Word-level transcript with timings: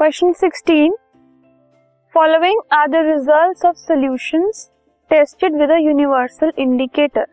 Question 0.00 0.32
16 0.32 0.92
following 2.14 2.60
are 2.72 2.86
the 2.88 2.96
results 2.96 3.64
of 3.64 3.76
solutions 3.76 4.64
tested 5.10 5.56
with 5.56 5.70
a 5.70 5.76
universal 5.76 6.52
indicator 6.58 7.26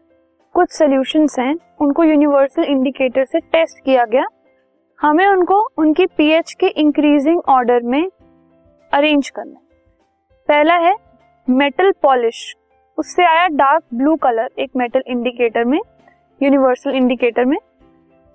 कुछ 0.55 0.71
solutions 0.71 1.35
हैं, 1.39 1.55
उनको 1.81 2.03
universal 2.03 2.63
indicator 2.63 3.25
से 3.25 3.39
test 3.39 3.83
किया 3.85 4.05
गया। 4.05 4.25
हमें 4.99 5.25
उनको 5.27 5.59
उनकी 5.77 6.05
पीएच 6.05 6.53
के 6.53 6.67
इंक्रीजिंग 6.67 7.39
ऑर्डर 7.49 7.83
में 7.83 8.09
अरेंज 8.91 9.29
करना 9.29 9.59
पहला 10.49 10.75
है 10.77 10.95
मेटल 11.47 11.91
पॉलिश 12.01 12.41
उससे 12.97 13.25
आया 13.25 13.47
डार्क 13.53 13.83
ब्लू 13.93 14.15
कलर 14.15 14.49
एक 14.59 14.71
मेटल 14.75 15.03
इंडिकेटर 15.07 15.63
में 15.63 15.79
यूनिवर्सल 16.41 16.95
इंडिकेटर 16.95 17.45
में। 17.45 17.57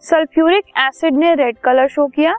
सल्फ्यूरिक 0.04 0.72
एसिड 0.78 1.14
ने 1.14 1.34
रेड 1.34 1.58
कलर 1.58 1.88
शो 1.88 2.06
किया। 2.06 2.36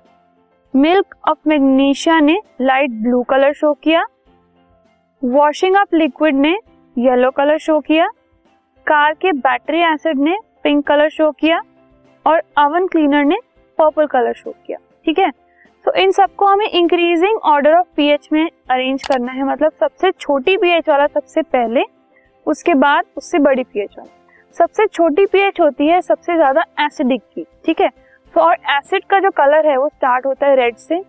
मिल्क 0.76 1.16
ऑफ़ 1.30 1.38
मैग्नीशिया 1.48 2.20
ने 2.20 2.40
लाइट 2.62 2.92
ब्लू 2.92 3.22
कलर 3.24 3.54
शो 3.54 3.74
किया। 3.74 4.04
वॉशिंग 5.22 5.76
अप 5.76 5.94
लिक्विड 5.94 6.36
ने 6.36 6.52
येलो 6.98 7.30
कलर 7.32 7.58
शो 7.58 7.80
किया। 7.80 8.08
कार 8.88 9.14
के 9.14 9.32
बैटरी 9.32 9.82
एसिड 9.84 10.20
ने 10.20 10.38
पिंक 10.64 10.86
कलर 10.88 11.10
शो 11.10 11.32
किया। 11.32 11.62
और 12.26 12.42
अवन 12.58 12.88
क्लीनर 12.88 13.26
ने 13.26 13.38
पर्पल 13.80 14.08
कलर 14.08 14.34
शो 14.34 14.56
किया। 14.66 14.78
ठीक 15.06 15.20
है? 15.20 15.32
तो 15.86 15.94
इन 15.94 16.12
सबको 16.12 16.46
हमें 16.46 16.70
इंक्रीजिंग 16.70 17.40
ऑर्डर 17.44 17.74
ऑफ़ 17.74 17.88
पीएच 17.96 18.30
में 18.34 18.50
अरेंज 18.70 19.04
करना 19.04 19.32
है। 19.32 19.44
मतलब 19.44 19.72
सबसे 19.80 20.12
छोटी 20.12 20.58
पीएच 20.58 20.90
वाला 20.90 21.08
सबसे 21.08 21.42
पहले, 21.42 21.84
उसके 22.48 22.74
बाद 22.74 23.06
उससे 23.18 23.40
बड़ी 23.40 23.64
पीएच 23.64 23.96
वाला। 23.98 24.12
सबसे 24.58 24.88
छोटी 24.88 25.26
पीएच 25.26 25.62
होती 25.62 25.88
है 25.88 26.02
सबसे 26.02 26.36
ज़्यादा 26.36 26.64
एसिडिक 26.80 27.22
की। 27.36 27.46
ठीक 27.66 27.82
है? 27.82 27.90
तो 28.34 28.42
और 28.42 28.54
एसिड 28.72 29.04
का 29.10 29.20
जो 29.20 29.30
कलर 29.32 29.68
है 29.68 29.78
वो 29.78 29.88
स्टार्ट 29.90 30.26
होता 30.26 30.48
है 30.48 30.56
रेड 30.56 30.76
से, 30.78 31.00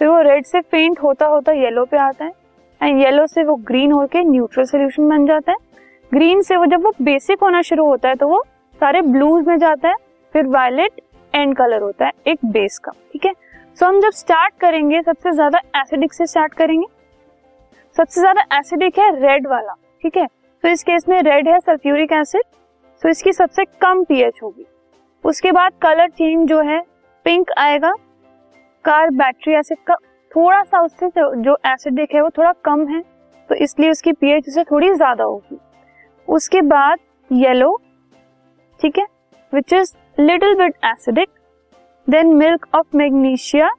फिर 0.00 0.08
वो 0.08 0.20
रेड 0.22 0.44
से 0.44 0.60
फेंट 0.62 0.98
होता 1.02 1.26
होता 1.26 1.52
येलो 1.54 1.84
पे 1.84 1.96
आता 1.98 2.24
है 2.24 2.32
एंड 2.80 3.00
येलो 3.00 3.26
से 3.26 3.44
वो 3.44 3.54
ग्रीन 3.64 3.92
होके 3.92 4.22
न्यूट्रल 4.24 4.64
सोल्यूशन 4.66 5.08
बन 5.08 5.26
जाता 5.26 5.52
है। 5.52 5.58
ग्रीन 6.12 6.42
से 6.42 6.56
वो 6.56 6.66
जब 6.66 6.84
वो 6.84 6.92
बेसिक 7.02 7.42
होना 7.42 7.60
शुरू 7.62 7.86
होता 7.86 8.08
है 8.08 8.14
तो 8.16 8.28
वो 8.28 8.42
सारे 8.80 9.02
ब्लूज 9.02 9.46
में 9.46 9.56
जाता 9.58 9.88
है, 9.88 9.94
फिर 10.34 10.46
वायलेट 10.48 11.00
एंड 11.34 11.56
कलर 11.56 11.82
होता 11.82 12.06
है 12.06 12.12
एक 12.26 12.44
बेस 12.46 12.78
का, 12.78 12.92
ठीक 13.12 13.26
है? 13.26 13.32
सो 13.78 13.86
हम 13.86 14.00
जब 14.00 14.10
स्टार्ट 14.12 14.54
करेंगे, 14.60 15.02
सबसे 15.02 15.32
ज़्यादा 15.32 15.58
एसिडिक 15.76 16.12
से 16.12 16.26
स्टार्ट 16.26 16.54
करेंगे। 16.54 16.86
सबसे 17.96 18.20
ज़्यादा 18.20 18.42
एसिडिक 18.58 18.98
है 18.98 19.10
रेड 19.20 19.46
वाला, 19.48 19.74
ठीक 20.02 20.16
है? 20.16 20.26
तो 20.26 20.68
इस 20.68 20.82
केस 20.82 21.08
में 21.08 21.20
रेड 21.22 21.48
है 21.48 21.58
सल्फ्यूरिक 21.60 22.12
एसिड 22.12 22.42
सो 23.02 23.08
इसकी 23.08 23.32
सबसे 23.32 23.64
कम 23.80 24.02
पीएच 24.04 24.40
होगी। 24.42 24.66
उसके 25.30 25.50
बाद 25.52 25.72
कलर 25.82 26.08
चेंज 26.10 26.48
जो 26.48 26.60
है 26.62 26.80
पिंक 27.26 27.50
आएगा। 27.58 27.92
कार 28.84 29.10
बैटरी 29.12 29.54
एसिड 29.54 29.78
का 29.86 29.94
थोड़ा 30.32 30.62
सा 30.62 30.80
उससे 30.82 31.08
जो 31.16 31.56
एसिडिक 31.66 32.14
है 32.14 32.22
वो 32.22 32.30
थोड़ा 32.38 32.52
कम 32.64 32.86
है 32.88 33.00
तो 33.50 33.54
इसलिए 33.56 33.90
उसकी 33.90 34.12
पीएच 34.12 34.48
उससे 34.48 34.64
थोड़ी 34.64 34.92
ज़्यादा 34.94 35.24
होगी। 35.24 35.58
उसके 36.28 36.60
बाद 36.64 36.98
येलो 37.30 37.74
ठीक 38.80 38.98
है 38.98 39.06
which 39.52 39.72
is 39.72 39.94
little 40.18 40.54
bit 40.56 40.84
acidic 40.84 41.28
then 42.08 42.34
milk 42.36 42.66
of 42.74 42.96
magnesia 42.96 43.70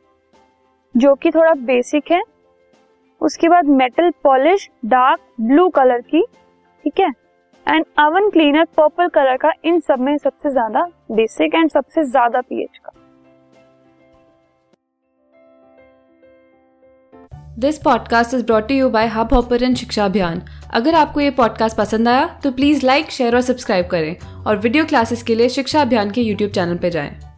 जो 0.96 1.14
कि 1.16 1.32
थोड़ा 1.32 1.54
बेसिक 1.66 2.12
है। 2.12 2.22
उसके 3.22 3.50
बाद 3.50 3.66
metal 3.68 4.10
polish 4.24 4.70
dark 4.86 5.20
blue 5.42 5.68
colour 5.72 6.02
की, 6.04 6.22
ठीक 6.84 7.00
है 7.00 7.12
and 7.67 7.86
oven 8.00 8.30
cleaner 8.30 8.66
purple 8.78 9.08
colour 9.08 9.38
का 9.38 9.52
इन 9.66 9.80
सब 9.80 10.00
में 10.00 10.17
सबसे 10.17 10.50
ज़्यादा 10.50 10.81
बेसिक 11.12 11.56
एंड 11.56 11.70
सबसे 11.72 12.03
ज़्यादा 12.03 12.42
पीएच 12.42 12.78
का। 12.78 12.92
This 17.59 17.78
podcast 17.78 18.34
is 18.34 18.46
brought 18.46 18.72
you 18.72 18.90
by 18.90 19.08
Hubhopper 19.34 19.74
Shiksha 19.75 20.06
Abhiyan 20.06 20.41
अगर 20.74 20.96
आपको 20.96 21.19
ये 21.19 21.31
पॉडकास्ट 21.31 21.78
पसंद 21.78 22.08
आया 22.08 22.28
तो 22.44 22.52
प्लीज़ 22.52 22.86
लाइक 22.86 23.12
शेयर 23.12 23.36
और 23.36 23.41
सब्सक्राइब 23.41 23.88
करें। 23.88 24.16
और 24.46 24.57
वीडियो 24.57 24.86
क्लासेस 24.86 25.24
के 25.24 25.36
लिए 25.36 25.50
शिक्षा 25.50 25.81
अभियान 25.81 26.12
के 26.12 26.22
यूट्यूब 26.22 26.52
चैनल 26.52 26.78
पर 26.78 26.90
जाएँ। 26.90 27.31